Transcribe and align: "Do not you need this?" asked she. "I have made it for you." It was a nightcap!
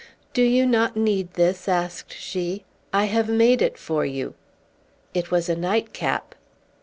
"Do 0.33 0.65
not 0.65 0.95
you 0.97 1.03
need 1.03 1.35
this?" 1.35 1.67
asked 1.69 2.11
she. 2.11 2.63
"I 2.91 3.05
have 3.05 3.29
made 3.29 3.61
it 3.61 3.77
for 3.77 4.03
you." 4.03 4.33
It 5.13 5.29
was 5.29 5.47
a 5.47 5.55
nightcap! 5.55 6.33